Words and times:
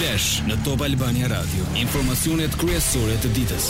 Flash 0.00 0.38
në 0.48 0.54
Top 0.64 0.80
Albania 0.86 1.26
Radio. 1.28 1.60
Informacionet 1.76 2.54
kryesore 2.56 3.18
të 3.20 3.32
ditës. 3.36 3.66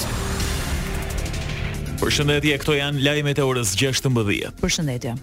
Përshëndetje, 1.98 2.52
këto 2.62 2.76
janë 2.76 3.02
lajmet 3.02 3.40
e 3.42 3.42
orës 3.50 3.72
16:00. 3.74 4.52
Përshëndetje. 4.62 5.16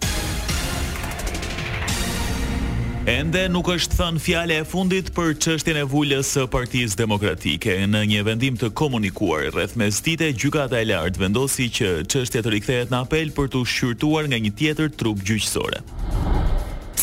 Ende 3.14 3.46
nuk 3.56 3.70
është 3.78 4.02
thënë 4.02 4.24
fjale 4.26 4.58
e 4.60 4.66
fundit 4.68 5.14
për 5.16 5.32
çështjen 5.46 5.80
e 5.80 5.86
vullës 5.94 6.28
së 6.36 6.44
Partisë 6.58 7.00
demokratike. 7.06 7.78
Në 7.94 8.04
një 8.12 8.26
vendim 8.28 8.60
të 8.60 8.74
komunikuar, 8.76 9.48
rreth 9.56 9.80
me 9.80 9.88
stite, 9.96 10.34
gjykata 10.36 10.82
e 10.84 10.90
lartë 10.92 11.24
vendosi 11.24 11.72
që 11.78 11.94
çështja 12.12 12.44
të 12.44 12.58
rikthejet 12.58 12.92
në 12.92 13.06
apel 13.08 13.32
për 13.38 13.54
të 13.56 13.64
shqyrtuar 13.72 14.28
nga 14.28 14.44
një 14.44 14.52
tjetër 14.60 14.92
trup 15.00 15.24
gjyqësore. 15.24 15.80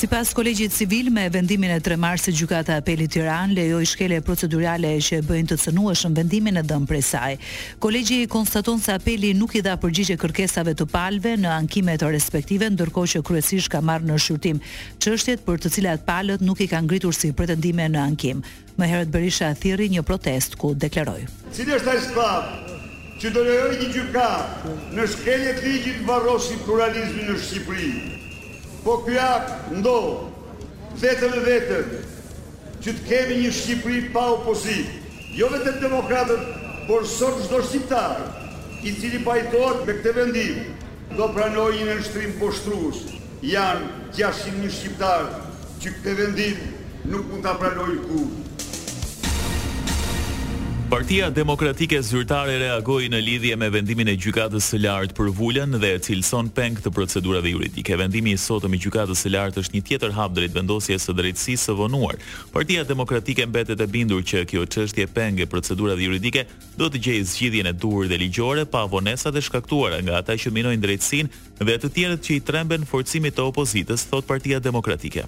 Si 0.05 0.09
pas 0.11 0.29
kolegjit 0.36 0.68
civil, 0.73 1.07
me 1.09 1.23
vendimin 1.32 1.71
e 1.73 1.79
3 1.80 1.96
marsë 1.96 2.32
gjukata 2.36 2.75
apelit 2.77 3.09
Tiran, 3.14 3.54
lejoj 3.57 3.86
shkele 3.89 4.18
procedurale 4.27 4.91
që 5.00 5.23
bëjnë 5.25 5.48
të 5.48 5.57
cënueshëm 5.63 6.17
vendimin 6.18 6.61
e 6.61 6.63
dëm 6.68 6.85
prej 6.90 7.00
saj. 7.08 7.36
Kolegji 7.80 8.18
konstaton 8.29 8.82
se 8.85 8.93
apeli 8.93 9.30
nuk 9.39 9.54
i 9.57 9.63
dha 9.64 9.79
përgjigje 9.80 10.18
kërkesave 10.21 10.75
të 10.77 10.86
palve 10.93 11.32
në 11.40 11.49
ankimet 11.54 12.03
të 12.04 12.11
respektive, 12.13 12.68
ndërko 12.75 13.07
që 13.14 13.22
kryesisht 13.25 13.72
ka 13.72 13.80
marrë 13.80 14.11
në 14.11 14.18
shqyrtim 14.21 14.61
qështjet 15.00 15.40
për 15.49 15.63
të 15.64 15.72
cilat 15.79 16.05
palët 16.05 16.44
nuk 16.44 16.61
i 16.61 16.68
kanë 16.75 16.85
ngritur 16.91 17.16
si 17.16 17.32
pretendime 17.32 17.86
në 17.96 18.02
ankim. 18.05 18.43
Më 18.77 18.91
herët 18.93 19.14
Berisha 19.14 19.49
thiri 19.57 19.89
një 19.96 20.05
protest 20.05 20.58
ku 20.61 20.75
deklaroj. 20.85 21.22
Cili 21.57 21.72
është 21.80 21.94
ajë 21.94 22.05
shpavë? 22.11 22.61
që 23.25 23.30
do 23.30 23.41
lejoj 23.46 23.72
një 23.80 23.86
gjyka 23.94 24.29
në 24.99 25.05
shkelje 25.13 25.52
të 25.57 25.63
ligjit 25.68 26.00
varrosi 26.05 26.57
pluralizmi 26.66 27.22
në 27.29 27.36
Shqipëri. 27.44 27.89
Po 28.84 28.98
kjo 29.00 29.26
ndohë, 29.79 30.48
vetëm 31.00 31.32
e 31.38 31.43
vetëm, 31.48 31.84
që 32.84 32.92
të 32.92 33.05
kemi 33.08 33.38
një 33.41 33.52
Shqipëri 33.58 34.02
pa 34.12 34.27
opozit, 34.34 34.91
jo 35.33 35.48
vetëm 35.55 35.78
demokratët, 35.86 36.42
por 36.84 37.08
sot 37.08 37.41
shdo 37.47 37.62
shqiptarë, 37.64 38.26
i 38.84 38.92
cili 39.00 39.22
pajtojt 39.24 39.86
me 39.88 39.94
këte 40.02 40.12
vendim, 40.18 40.58
do 41.16 41.30
pranoj 41.32 41.70
një 41.78 41.86
në 41.88 41.96
nështrim 42.02 42.36
poshtrus, 42.42 43.00
janë 43.41 43.88
600 44.20 44.60
një 44.60 44.74
shqiptarë, 44.76 45.44
që 45.80 45.94
këte 45.98 46.14
vendim 46.20 46.72
nuk 47.08 47.30
mund 47.32 47.44
të 47.48 47.56
pranoj 47.64 47.91
kurë. 48.04 48.44
Partia 50.88 51.30
Demokratike 51.32 51.96
Zyrtare 52.04 52.58
reagoi 52.60 53.06
në 53.10 53.18
lidhje 53.24 53.54
me 53.56 53.70
vendimin 53.72 54.10
e 54.12 54.14
Gjykatës 54.20 54.66
së 54.70 54.78
Lartë 54.82 55.16
për 55.16 55.30
vulën 55.38 55.78
dhe 55.80 55.94
e 55.96 56.00
cilson 56.04 56.50
peng 56.54 56.76
të 56.84 56.92
procedurave 56.92 57.48
juridike. 57.54 57.96
Vendimi 57.96 58.34
i 58.36 58.41
sotëm 58.41 58.76
i 58.76 58.80
Gjykatës 58.84 59.22
së 59.24 59.32
Lartë 59.32 59.62
është 59.62 59.78
një 59.78 59.82
tjetër 59.88 60.12
hap 60.18 60.34
drejt 60.36 60.52
vendosjes 60.54 61.08
së 61.08 61.16
drejtësisë 61.16 61.66
së 61.70 61.76
vonuar. 61.78 62.20
Partia 62.52 62.84
Demokratike 62.84 63.46
mbetet 63.48 63.80
e 63.80 63.88
bindur 63.94 64.20
që 64.28 64.44
kjo 64.52 64.66
çështje 64.68 65.08
peng 65.16 65.41
e 65.42 65.48
procedurave 65.48 66.04
juridike 66.04 66.44
do 66.76 66.91
të 66.92 67.02
gjejë 67.08 67.26
zgjidhjen 67.32 67.72
e 67.72 67.74
duhur 67.74 68.10
dhe 68.12 68.20
ligjore 68.20 68.69
pa 68.69 68.84
vonesa 68.84 69.32
e 69.34 69.41
shkaktuara 69.41 70.02
nga 70.04 70.20
ata 70.20 70.36
që 70.36 70.52
minojnë 70.52 70.84
drejtësinë 70.84 71.64
dhe 71.64 71.80
të 71.80 71.94
tjerët 71.96 72.20
që 72.28 72.36
i 72.36 72.41
tremben 72.50 72.84
forcimit 72.84 73.32
të 73.41 73.48
opozitës, 73.50 74.04
thot 74.12 74.26
Partia 74.28 74.60
Demokratike. 74.60 75.24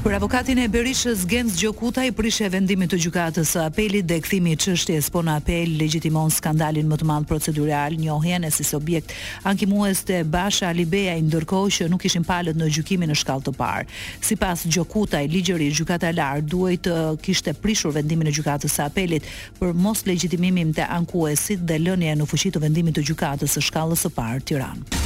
Për 0.00 0.14
avokatin 0.16 0.56
e 0.62 0.68
Berishës 0.72 1.26
Genc 1.28 1.52
Gjokuta 1.60 2.00
i 2.08 2.12
prishe 2.16 2.46
vendimit 2.48 2.88
të 2.94 2.96
gjukatës 3.04 3.50
së 3.52 3.60
apelit 3.68 4.06
dhe 4.08 4.16
këthimi 4.24 4.54
i 4.54 4.56
çështjes 4.56 5.10
po 5.12 5.20
në 5.26 5.34
apel 5.42 5.74
legjitimon 5.76 6.30
skandalin 6.32 6.88
më 6.88 6.96
të 7.02 7.08
madh 7.10 7.26
procedural, 7.28 7.92
njohjen 8.00 8.46
e 8.48 8.50
si 8.50 8.64
subjekt 8.64 9.12
ankimues 9.46 10.00
të 10.08 10.22
Basha 10.32 10.70
Alibeja 10.72 11.18
i 11.20 11.24
ndërkohë 11.26 11.74
që 11.76 11.90
nuk 11.92 12.06
ishin 12.08 12.24
palët 12.24 12.56
në 12.56 12.70
gjykimin 12.78 13.12
në 13.12 13.18
shkallë 13.20 13.50
të 13.50 13.56
parë. 13.60 13.84
Sipas 14.24 14.64
Gjokuta 14.72 15.20
i 15.20 15.28
ligjëri 15.36 15.68
i 15.68 15.76
gjykata 15.82 16.08
e 16.08 16.16
lar 16.16 16.40
duhej 16.42 16.80
të 16.88 16.96
kishte 17.26 17.52
prishur 17.60 17.92
vendimin 18.00 18.32
e 18.32 18.36
gjykatës 18.38 18.78
së 18.80 18.88
apelit 18.88 19.28
për 19.60 19.76
mos 19.76 20.06
legjitimimin 20.08 20.72
të 20.80 20.88
ankuesit 20.96 21.60
dhe 21.68 21.76
lënje 21.84 22.16
në 22.22 22.30
fuqi 22.32 22.56
të 22.56 22.64
vendimit 22.64 22.96
të 22.96 23.04
gjykatës 23.12 23.52
së 23.58 23.66
shkallës 23.68 24.08
së 24.08 24.14
parë 24.16 24.46
Tiranë. 24.48 24.99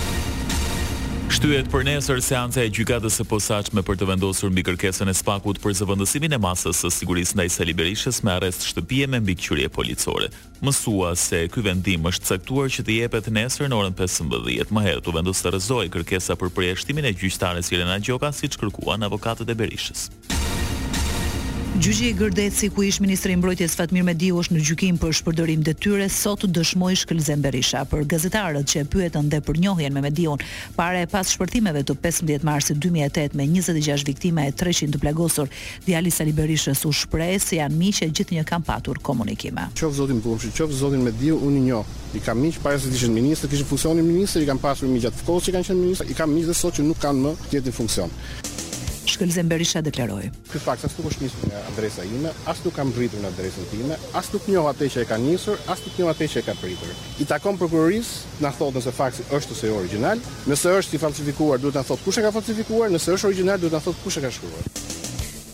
Shtyhet 1.31 1.71
për 1.73 1.85
nesër 1.89 2.19
seanca 2.23 2.62
e 2.62 2.69
gjykatës 2.71 3.17
së 3.19 3.25
posaçme 3.29 3.83
për 3.87 3.97
të 3.99 4.07
vendosur 4.11 4.51
mbi 4.53 4.65
kërkesën 4.69 5.09
e 5.11 5.15
Spakut 5.17 5.57
për 5.62 5.73
zëvendësimin 5.79 6.37
e 6.37 6.41
masës 6.43 6.83
së 6.85 6.91
sigurisë 6.99 7.39
ndaj 7.41 7.47
Sali 7.55 7.75
Berishës 7.79 8.21
me 8.27 8.35
arrest 8.35 8.67
shtëpie 8.69 9.09
me 9.09 9.23
mbikëqyrje 9.25 9.71
policore. 9.75 10.29
Mësua 10.61 11.15
se 11.17 11.41
ky 11.51 11.65
vendim 11.65 12.05
është 12.12 12.29
caktuar 12.35 12.69
që 12.77 12.85
të 12.87 13.01
jepet 13.01 13.33
nesër 13.35 13.73
në 13.73 13.81
orën 13.81 13.97
15:00, 14.05 14.71
më 14.71 14.87
herët 14.89 15.09
u 15.11 15.17
vendos 15.17 15.41
të 15.41 15.55
rrezojë 15.57 15.95
kërkesa 15.97 16.37
për 16.45 16.53
përjashtimin 16.59 17.09
e 17.11 17.17
gjyqtarës 17.17 17.73
Irena 17.75 17.99
Gjoka 18.05 18.33
siç 18.43 18.61
kërkuan 18.62 19.09
avokatët 19.09 19.49
e 19.49 19.59
Berishës. 19.65 20.06
Gjyqi 21.75 22.07
i 22.09 22.15
Gërdeci 22.15 22.69
ku 22.71 22.83
ish 22.87 23.01
ministri 23.01 23.33
i 23.33 23.37
Mbrojtjes 23.37 23.73
Fatmir 23.75 24.05
Mediu 24.07 24.37
është 24.39 24.55
në 24.55 24.61
gjykim 24.69 24.99
për 25.03 25.15
shpërdorim 25.19 25.62
detyre 25.67 26.05
sot 26.09 26.45
dëshmoi 26.55 26.95
Shkëlzem 27.01 27.43
Berisha 27.43 27.81
për 27.91 28.05
gazetarët 28.12 28.69
që 28.71 28.85
e 28.85 28.85
pyetën 28.93 29.27
dhe 29.33 29.41
për 29.49 29.59
njohjen 29.65 29.97
me 29.97 30.05
Mediun 30.05 30.39
para 30.79 31.01
e 31.03 31.09
pas 31.11 31.27
shpërtimeve 31.35 31.83
të 31.89 31.97
15 32.05 32.47
marsit 32.47 32.79
2008 32.87 33.35
me 33.35 33.49
26 33.57 34.07
viktima 34.07 34.47
e 34.47 34.55
300 34.62 34.95
të 34.95 35.03
plagosur. 35.03 35.51
Djali 35.89 36.15
Sali 36.15 36.37
Berishës 36.39 36.85
u 36.87 36.93
shpreh 36.95 37.35
se 37.43 37.59
janë 37.59 37.75
miq 37.83 38.05
e 38.06 38.11
gjithë 38.15 38.39
një 38.39 38.47
kam 38.55 38.62
patur 38.71 39.03
komunikime. 39.03 39.67
Qof 39.81 39.99
zotin 39.99 40.23
Bullshi, 40.23 40.55
qof 40.55 40.71
zotin 40.71 41.03
Mediu, 41.09 41.41
unë 41.43 41.59
i 41.59 41.67
njoh. 41.73 41.91
I 42.15 42.23
kam 42.23 42.39
miq 42.39 42.62
para 42.62 42.79
se 42.79 42.87
të 42.93 43.01
ishin 43.01 43.17
ministër, 43.19 43.51
kishin 43.51 43.67
funksionin 43.67 44.06
ministër, 44.06 44.47
i 44.47 44.53
kam 44.53 44.62
pasur 44.62 44.87
miq 44.87 45.09
gjatë 45.09 45.27
kohës 45.27 45.49
që 45.51 45.56
kanë 45.59 45.67
qenë 45.73 45.81
ministër, 45.83 46.12
i 46.15 46.21
kam 46.23 46.37
miq 46.39 46.47
dhe 46.53 46.55
sot 46.55 46.79
që 46.79 46.87
nuk 46.87 47.03
kanë 47.03 47.25
më, 47.27 47.35
tjetër 47.51 47.75
funksion. 47.83 48.15
Shkëlzem 49.14 49.47
Berisha 49.48 49.80
deklaroi. 49.80 50.26
Ky 50.50 50.58
fakt 50.58 50.82
as 50.88 50.97
nuk 50.98 51.06
është 51.12 51.22
nisur 51.22 51.47
nga 51.50 51.60
adresa 51.70 52.02
ime, 52.02 52.32
as 52.50 52.62
nuk 52.64 52.75
kam 52.75 52.91
pritur 52.97 53.22
në 53.22 53.30
adresën 53.30 53.69
time, 53.70 53.98
as 54.19 54.30
nuk 54.34 54.48
njoh 54.50 54.66
atë 54.72 54.88
që 54.91 55.04
e 55.04 55.08
ka 55.10 55.19
nisur, 55.22 55.60
as 55.70 55.84
nuk 55.86 56.00
njoh 56.00 56.10
atë 56.10 56.28
që 56.32 56.41
e 56.42 56.47
ka 56.48 56.54
pritur. 56.58 56.91
I 57.22 57.26
takon 57.30 57.58
prokurorisë, 57.60 58.41
na 58.42 58.50
thotë 58.54 58.82
se 58.88 58.94
fakti 58.97 59.26
është 59.38 59.54
ose 59.54 59.70
origjinal, 59.76 60.25
nëse 60.50 60.75
është 60.80 60.98
i 60.98 61.02
falsifikuar 61.06 61.62
duhet 61.62 61.78
na 61.78 61.86
thotë 61.92 62.02
kush 62.08 62.19
e 62.19 62.26
ka 62.26 62.34
falsifikuar, 62.34 62.91
nëse 62.94 63.14
është 63.14 63.30
origjinal 63.30 63.62
duhet 63.62 63.78
na 63.78 63.84
thotë 63.86 64.02
kush 64.02 64.19
e 64.19 64.25
ka 64.26 64.34
shkruar. 64.34 64.75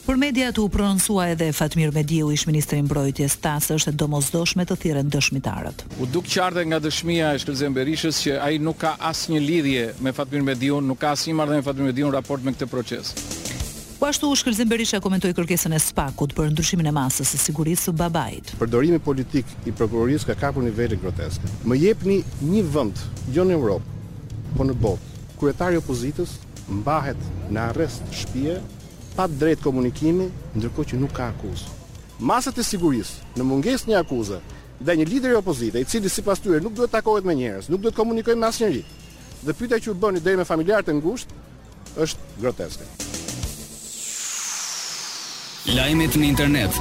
Për 0.06 0.16
mediat 0.18 0.56
u 0.58 0.64
prononcua 0.72 1.28
edhe 1.36 1.50
Fatmir 1.54 1.92
Mediu, 1.94 2.32
ish 2.34 2.48
ministri 2.48 2.80
i 2.80 2.82
Mbrojtjes, 2.82 3.36
tas 3.44 3.68
është 3.70 3.92
e 3.92 3.98
domosdoshme 4.00 4.64
të 4.66 4.76
thirrën 4.84 5.12
dëshmitarët. 5.12 5.84
U 6.02 6.08
duk 6.10 6.26
qartë 6.32 6.64
nga 6.66 6.80
dëshmia 6.82 7.34
e 7.36 7.42
Shkëlzem 7.44 7.76
Berishës 7.76 8.24
që 8.24 8.40
ai 8.42 8.58
nuk 8.58 8.80
ka 8.82 8.96
asnjë 9.12 9.42
lidhje 9.44 9.84
me 10.02 10.10
Fatmir 10.16 10.42
Mediu, 10.48 10.80
nuk 10.82 10.98
ka 11.04 11.12
asnjë 11.14 11.36
marrëdhënie 11.38 11.62
me 11.62 11.68
Fatmir 11.68 11.92
Mediu 11.92 12.08
në 12.10 12.16
raport 12.18 12.42
me 12.42 12.56
këtë 12.56 12.70
proces. 12.72 13.14
Po 14.00 14.06
ashtu 14.08 14.28
u 14.32 14.36
shkëlqen 14.36 14.64
Berisha 14.68 14.96
komentoi 15.04 15.34
kërkesën 15.36 15.74
e 15.76 15.78
Spakut 15.78 16.32
për 16.32 16.46
ndryshimin 16.54 16.86
e 16.88 16.92
masës 16.96 17.34
së 17.34 17.38
sigurisë 17.42 17.90
së 17.90 17.92
babait. 17.92 18.48
Përdorimi 18.56 18.96
politik 19.04 19.50
i 19.68 19.74
prokurorisë 19.76 20.30
ka 20.30 20.36
kapur 20.40 20.64
nivele 20.64 20.96
groteske. 21.02 21.44
Më 21.68 21.76
jepni 21.82 22.14
një 22.48 22.62
vend, 22.72 23.02
jo 23.36 23.44
në 23.44 23.58
Europë, 23.58 23.98
po 24.54 24.64
në 24.64 24.76
botë. 24.80 25.20
Kryetari 25.42 25.76
i 25.76 25.82
opozitës 25.82 26.32
mbahet 26.78 27.20
në 27.52 27.66
arrest 27.74 28.08
shtëpie 28.22 28.54
pa 29.18 29.28
drejt 29.42 29.60
komunikimi, 29.68 30.30
ndërkohë 30.56 30.94
që 30.94 31.02
nuk 31.02 31.12
ka 31.20 31.28
akuzë. 31.34 31.68
Masat 32.32 32.56
e 32.56 32.64
sigurisë 32.64 33.36
në 33.36 33.48
mungesë 33.50 33.92
një 33.92 34.00
akuze 34.00 34.40
dhe 34.80 34.96
një 34.96 35.08
lider 35.12 35.36
i 35.36 35.40
opozite, 35.42 35.76
i 35.76 35.84
cili 35.84 36.08
sipas 36.08 36.40
tyre 36.40 36.62
nuk 36.64 36.72
duhet 36.72 36.94
takohet 36.96 37.28
me 37.28 37.36
njerëz, 37.36 37.68
nuk 37.68 37.84
duhet 37.84 38.00
komunikojë 38.00 38.40
me 38.40 38.48
asnjëri. 38.48 38.80
Dhe 39.44 39.52
pyetja 39.60 39.76
që 39.76 39.92
u 39.92 39.98
bëni 40.00 40.24
deri 40.24 40.40
me 40.40 40.48
familjarët 40.48 40.88
e 40.88 40.96
ngushtë 40.96 41.46
është 42.00 42.40
groteske. 42.40 42.92
Lajmet 45.68 46.16
në 46.16 46.24
internet 46.28 46.72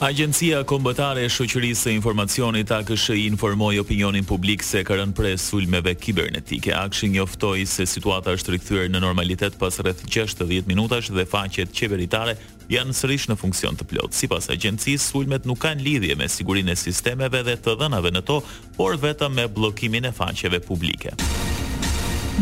Agencia 0.00 0.58
Kombëtare 0.66 1.22
e 1.22 1.28
Shoqërisë 1.30 1.82
së 1.86 1.92
Informacionit 1.94 2.70
AKSH 2.74 3.14
informoi 3.28 3.78
opinionin 3.78 4.26
publik 4.26 4.62
se 4.66 4.82
ka 4.84 4.96
rënë 4.98 5.14
pres 5.14 5.44
sulmeve 5.52 5.94
kibernetike. 5.94 6.72
Akshi 6.74 7.08
njoftoi 7.14 7.62
se 7.66 7.86
situata 7.86 8.34
është 8.34 8.56
rikthyer 8.56 8.90
në 8.90 9.04
normalitet 9.04 9.54
pas 9.60 9.78
rreth 9.78 10.02
60 10.10 10.66
minutash 10.66 11.14
dhe 11.14 11.26
faqet 11.30 11.70
qeveritare 11.76 12.34
janë 12.74 12.90
sërish 12.96 13.28
në 13.30 13.38
funksion 13.38 13.78
të 13.78 13.86
plotë. 13.92 14.18
Sipas 14.24 14.50
agjencisë, 14.50 15.12
sulmet 15.12 15.46
nuk 15.46 15.62
kanë 15.62 15.86
lidhje 15.86 16.18
me 16.18 16.26
sigurinë 16.28 16.74
e 16.74 16.80
sistemeve 16.82 17.44
dhe 17.46 17.54
të 17.62 17.78
dhënave 17.84 18.10
në 18.18 18.24
to, 18.28 18.42
por 18.76 18.98
vetëm 18.98 19.38
me 19.38 19.46
bllokimin 19.46 20.10
e 20.10 20.14
faqeve 20.16 20.58
publike. 20.66 21.14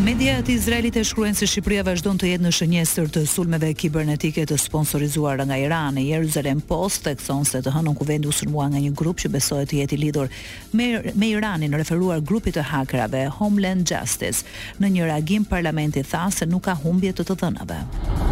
Media 0.05 0.41
të 0.43 0.51
Izraelit 0.59 0.97
e 0.99 1.03
shkruajnë 1.07 1.39
se 1.39 1.47
Shqipëria 1.47 1.85
vazhdon 1.87 2.17
të 2.19 2.33
jetë 2.33 2.43
në 2.43 2.51
shënjestër 2.57 3.11
të 3.15 3.21
sulmeve 3.31 3.69
kibernetike 3.79 4.43
të 4.51 4.57
sponsorizuar 4.59 5.45
nga 5.47 5.59
Irani. 5.63 6.09
Jerusalem 6.09 6.59
Post 6.61 7.05
thekson 7.07 7.45
se 7.47 7.61
të 7.63 7.71
hënon 7.77 7.95
kuvendi 8.01 8.27
u 8.27 8.35
sulmua 8.35 8.67
nga 8.73 8.83
një 8.83 8.91
grup 8.99 9.23
që 9.23 9.31
besohet 9.31 9.71
të 9.71 9.79
jetë 9.85 9.95
i 9.95 10.01
lidhur 10.03 10.35
me 10.73 10.89
me 11.15 11.31
Iranin, 11.37 11.79
referuar 11.79 12.19
grupit 12.21 12.59
të 12.59 12.65
hakerave 12.75 13.29
Homeland 13.39 13.87
Justice. 13.95 14.43
Në 14.83 14.91
një 14.97 15.07
reagim 15.13 15.47
parlamenti 15.47 16.03
tha 16.03 16.27
se 16.35 16.51
nuk 16.51 16.67
ka 16.67 16.75
humbje 16.83 17.15
të 17.15 17.29
të 17.31 17.39
dhënave. 17.45 18.32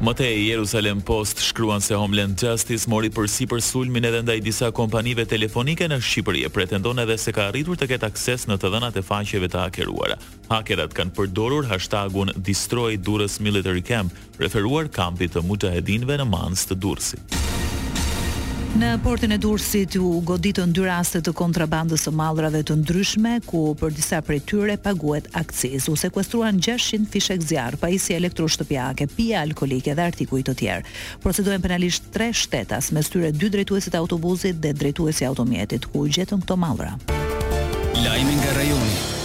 Më 0.00 0.14
Jerusalem 0.16 1.00
Post 1.04 1.40
shkruan 1.44 1.80
se 1.84 1.92
Homeland 1.94 2.40
Justice 2.40 2.88
mori 2.88 3.10
përsi 3.12 3.44
për 3.50 3.60
sulmin 3.60 4.06
edhe 4.08 4.22
ndaj 4.24 4.38
disa 4.46 4.70
kompanive 4.72 5.26
telefonike 5.28 5.84
në 5.92 5.98
Shqipëri 6.00 6.46
e 6.46 6.48
pretendon 6.54 7.02
edhe 7.04 7.18
se 7.20 7.34
ka 7.36 7.44
arritur 7.50 7.76
të 7.76 7.86
ketë 7.92 8.08
akses 8.08 8.48
në 8.48 8.56
të 8.62 8.70
dhënat 8.72 8.96
e 8.96 9.04
faqeve 9.04 9.52
të 9.52 9.60
hakeruara. 9.66 10.16
Hakerat 10.48 10.96
kanë 10.96 11.12
përdorur 11.20 11.68
hashtagun 11.68 12.32
Destroy 12.48 12.96
Durrës 12.96 13.36
Military 13.44 13.84
Camp, 13.92 14.08
referuar 14.40 14.88
kampit 14.88 15.36
të 15.36 15.44
mujahedinve 15.52 16.16
në 16.22 16.30
Mans 16.32 16.64
të 16.68 16.80
Durrësit. 16.80 17.40
Në 18.78 18.92
portin 19.02 19.32
e 19.34 19.36
Durrësit 19.42 19.96
u 19.98 20.20
goditën 20.22 20.70
dy 20.70 20.84
raste 20.86 21.18
të 21.26 21.32
kontrabandës 21.36 22.04
së 22.06 22.12
mallrave 22.14 22.60
të 22.68 22.76
ndryshme, 22.78 23.32
ku 23.42 23.72
për 23.80 23.96
disa 23.96 24.20
prej 24.22 24.38
tyre 24.46 24.76
paguhet 24.78 25.26
akcizë. 25.36 25.90
U 25.90 25.96
sekuestruan 25.98 26.62
600 26.62 27.10
fishek 27.10 27.42
zjarr, 27.48 27.74
pajisje 27.82 28.14
elektroshtëpiake, 28.20 29.08
pije 29.16 29.38
alkolike 29.42 29.96
dhe 29.98 30.06
artikuj 30.12 30.44
të 30.46 30.54
tjerë. 30.62 30.94
Procedohen 31.24 31.64
penalisht 31.66 32.12
tre 32.14 32.30
shtetas, 32.32 32.92
mes 32.94 33.10
tyre 33.10 33.32
dy 33.34 33.50
drejtuesit 33.56 33.96
e 33.96 34.02
autobusit 34.04 34.62
dhe 34.62 34.72
drejtuesi 34.84 35.26
i 35.26 35.32
automjetit 35.32 35.90
ku 35.90 36.04
u 36.04 36.08
gjetën 36.08 36.38
këto 36.46 36.56
mallra. 36.56 36.94
Lajmi 38.06 38.36
nga 38.38 38.54
rajoni. 38.60 39.16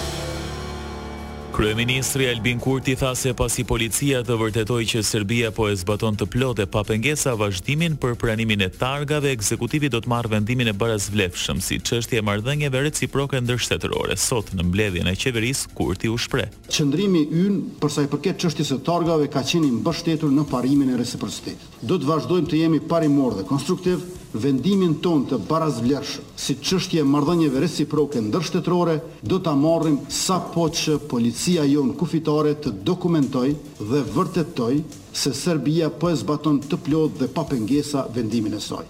Kryeministri 1.56 2.28
Albin 2.28 2.60
Kurti 2.60 2.98
tha 3.00 3.14
se 3.16 3.32
pasi 3.34 3.64
policia 3.64 4.18
të 4.28 4.36
vërtetoi 4.42 4.84
që 4.92 5.00
Serbia 5.08 5.54
po 5.56 5.70
e 5.72 5.76
zbaton 5.80 6.18
të 6.20 6.26
plotë 6.34 6.66
pa 6.68 6.82
pengesa 6.84 7.32
vazhdimin 7.40 7.96
për 7.96 8.18
pranimin 8.20 8.66
e 8.68 8.68
targave, 8.76 9.32
ekzekutivi 9.32 9.88
do 9.94 10.02
të 10.04 10.12
marrë 10.12 10.34
vendimin 10.34 10.68
e 10.74 10.74
barazvlefshëm 10.76 11.62
si 11.64 11.78
çështje 11.80 12.20
e 12.20 12.26
marrëdhënieve 12.28 12.82
reciproke 12.90 13.40
ndërshtetërore. 13.46 14.18
Sot 14.20 14.52
në 14.52 14.68
mbledhjen 14.68 15.08
e 15.08 15.16
qeverisë 15.22 15.72
Kurti 15.80 16.12
u 16.12 16.20
shpreh: 16.20 16.52
"Qendrimi 16.68 17.24
ynë 17.46 17.80
për 17.80 17.94
sa 17.96 18.04
i 18.04 18.12
përket 18.12 18.44
çështjes 18.44 18.74
së 18.76 18.82
targave 18.92 19.32
ka 19.32 19.40
qenë 19.54 19.72
mbështetur 19.80 20.36
në 20.36 20.50
parimin 20.52 20.92
e 20.92 21.00
reciprocitetit. 21.00 21.80
Do 21.88 21.96
të 21.96 22.12
vazhdojmë 22.12 22.50
të 22.52 22.62
jemi 22.66 22.84
parimor 22.92 23.40
dhe 23.40 23.48
konstruktiv 23.48 24.04
vendimin 24.44 24.96
ton 25.04 25.24
të 25.30 25.38
baraz 25.50 25.80
vlerëshë 25.84 26.24
si 26.46 26.56
qështje 26.62 27.04
mardhënjeve 27.08 27.62
reciproke 27.64 28.22
shtetërore, 28.50 28.98
do 29.24 29.40
të 29.40 29.52
amorrim 29.52 30.00
sa 30.12 30.38
po 30.54 30.68
që 30.70 30.98
policia 31.12 31.64
jonë 31.70 31.96
kufitare 32.00 32.56
të 32.56 32.74
dokumentoj 32.90 33.48
dhe 33.80 34.04
vërtetoj 34.16 34.74
se 35.16 35.34
Serbia 35.34 35.90
po 35.90 36.10
e 36.12 36.16
zbaton 36.22 36.60
të 36.66 36.82
plod 36.88 37.16
dhe 37.22 37.30
pa 37.38 37.46
pengesa 37.54 38.06
vendimin 38.16 38.54
e 38.54 38.60
soj. 38.70 38.84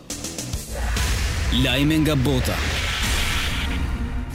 Lajme 1.64 2.02
nga 2.04 2.16
bota 2.26 2.58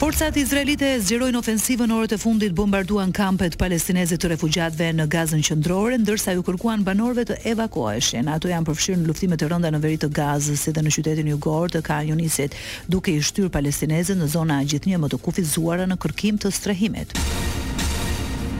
Forcat 0.01 0.33
izraelite 0.41 0.95
zgjerojnë 1.05 1.37
ofensivën 1.37 1.85
në 1.85 1.93
orët 1.93 2.13
e 2.15 2.17
fundit 2.17 2.53
bombarduan 2.57 3.11
kampet 3.13 3.53
palestineze 3.61 4.17
të 4.17 4.31
refugjatve 4.31 4.87
në 4.97 5.05
Gazën 5.13 5.43
qendrore, 5.45 5.99
ndërsa 6.01 6.33
ju 6.33 6.41
kërkuan 6.47 6.81
banorëve 6.87 7.27
të 7.29 7.37
evakuoheshin. 7.51 8.25
Ato 8.33 8.49
janë 8.49 8.65
përfshirë 8.65 8.97
në 8.97 9.05
luftime 9.11 9.37
të 9.37 9.51
rënda 9.53 9.69
në 9.75 9.83
veri 9.83 9.99
të 10.01 10.09
Gazës, 10.17 10.65
si 10.65 10.73
dhe 10.73 10.81
në 10.87 10.95
qytetin 10.97 11.29
jugor 11.35 11.69
të 11.69 11.83
Khan 11.85 12.09
Yunisit, 12.09 12.57
duke 12.89 13.13
i 13.13 13.21
shtyrë 13.21 13.53
palestinezët 13.53 14.17
në 14.23 14.31
zona 14.33 14.57
gjithnjë 14.65 14.97
më 15.05 15.11
të 15.13 15.21
kufizuara 15.27 15.85
në 15.85 16.01
kërkim 16.01 16.41
të 16.41 16.49
strehimit. 16.57 17.13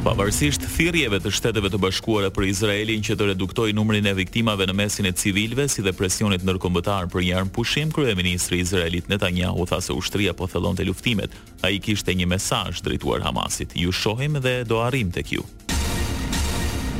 Pavarësisht 0.05 0.60
thirrjeve 0.81 1.19
të 1.21 1.29
Shteteve 1.35 1.69
të 1.69 1.77
Bashkuara 1.81 2.29
për 2.33 2.47
Izraelin 2.49 3.03
që 3.05 3.13
të 3.17 3.27
reduktojë 3.29 3.75
numrin 3.77 4.07
e 4.09 4.13
viktimave 4.17 4.65
në 4.65 4.73
mesin 4.79 5.05
e 5.11 5.11
civilëve 5.21 5.67
si 5.69 5.83
dhe 5.85 5.91
presionit 5.93 6.41
ndërkombëtar 6.47 7.05
për 7.13 7.27
një 7.27 7.35
armë 7.37 7.53
pushim, 7.53 7.93
kryeministri 7.93 8.57
i 8.57 8.65
Izraelit 8.65 9.09
Netanyahu 9.11 9.67
tha 9.69 9.77
se 9.85 9.93
ushtria 9.93 10.33
po 10.33 10.49
thellonte 10.49 10.85
luftimet. 10.89 11.37
Ai 11.61 11.77
kishte 11.85 12.17
një 12.17 12.25
mesazh 12.33 12.81
drejtuar 12.81 13.21
Hamasit: 13.27 13.75
"Ju 13.77 13.93
shohim 13.93 14.41
dhe 14.41 14.63
do 14.65 14.81
arrim 14.81 15.11
tek 15.13 15.29
ju." 15.35 15.45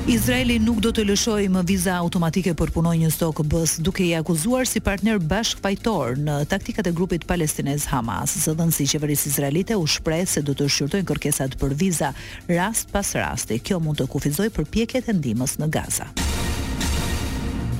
Izraeli 0.09 0.57
nuk 0.57 0.79
do 0.81 0.89
të 0.89 1.03
lëshoj 1.11 1.43
më 1.53 1.61
viza 1.69 1.93
automatike 2.01 2.55
për 2.57 2.71
punoj 2.73 2.95
një 2.97 3.11
stokë 3.13 3.43
bës 3.51 3.75
duke 3.85 4.01
i 4.01 4.15
akuzuar 4.17 4.65
si 4.65 4.81
partner 4.81 5.19
bashk 5.21 5.61
fajtor 5.61 6.17
në 6.17 6.39
taktikat 6.49 6.89
e 6.89 6.93
grupit 6.97 7.27
Palestinez 7.29 7.85
Hamas, 7.91 8.33
së 8.41 8.55
dhenë 8.57 8.73
si 8.73 8.89
qeveris 8.95 9.27
Izraelite 9.29 9.77
u 9.77 9.85
shpreh 9.85 10.25
se 10.25 10.41
do 10.41 10.57
të 10.57 10.71
shqyrtojnë 10.73 11.07
kërkesat 11.11 11.53
për 11.61 11.77
viza 11.83 12.09
rast 12.49 12.89
pas 12.91 13.13
rasti. 13.13 13.61
Kjo 13.61 13.77
mund 13.79 14.01
të 14.01 14.09
kufizoj 14.09 14.49
për 14.57 14.71
pjeket 14.73 15.13
e 15.13 15.17
ndimës 15.21 15.59
në 15.61 15.69
Gaza. 15.77 16.09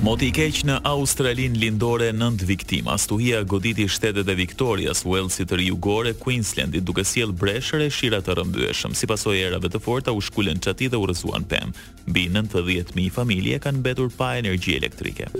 Moti 0.02 0.26
i 0.32 0.32
keq 0.34 0.64
në 0.66 0.80
Australinë 0.82 1.60
lindore 1.62 2.08
nënt 2.12 2.40
viktima. 2.48 2.96
Stuhia 2.98 3.44
goditi 3.46 3.84
shtetet 3.88 4.26
e 4.26 4.34
Victorias, 4.34 5.04
Walesit 5.06 5.46
të 5.52 5.58
rjugore, 5.60 6.10
Queenslandit 6.18 6.82
duke 6.82 7.04
sjell 7.06 7.30
breshëre 7.38 7.86
shira 7.94 8.18
të 8.20 8.34
rëmbyeshëm. 8.40 8.96
Si 8.98 9.06
pasojë 9.06 9.46
erave 9.52 9.70
të 9.70 9.78
forta 9.84 10.10
u 10.10 10.18
shkulën 10.20 10.58
çati 10.58 10.90
dhe 10.90 10.98
u 10.98 11.06
rrëzuan 11.06 11.46
pem. 11.48 11.70
Mbi 12.10 12.24
90.000 12.34 13.14
familje 13.14 13.60
kanë 13.62 13.78
mbetur 13.78 14.10
pa 14.18 14.34
energji 14.42 14.74
elektrike. 14.82 15.30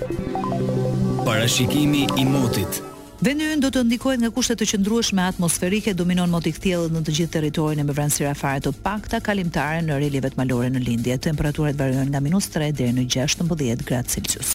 Parashikimi 1.26 2.06
i 2.22 2.24
motit 2.24 2.82
Venyën 3.22 3.60
do 3.62 3.68
të 3.70 3.84
ndikohet 3.86 4.18
nga 4.18 4.32
kushtet 4.34 4.58
të 4.58 4.66
qëndrueshme 4.72 5.22
atmosferike, 5.22 5.94
dominon 5.94 6.30
moti 6.30 6.50
i 6.50 6.72
në 6.94 7.02
të 7.06 7.12
gjithë 7.18 7.32
territorin 7.36 7.78
e 7.78 7.84
mëvranësira 7.86 8.34
fare 8.34 8.60
të 8.60 8.72
pakta 8.82 9.20
kalimtare 9.20 9.82
në 9.86 9.98
rilivet 10.02 10.34
malore 10.36 10.70
në 10.74 10.82
lindje. 10.86 11.18
Temperaturat 11.18 11.78
varion 11.78 12.06
nga 12.10 12.20
-3 12.20 12.72
deri 12.72 12.92
në 12.98 13.06
16 13.06 13.84
gradë 13.88 14.08
Celsius. 14.08 14.50